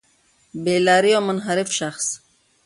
بې 0.63 0.75
لاري 0.85 1.11
او 1.17 1.23
منحرف 1.27 1.69
شخص 1.79 2.05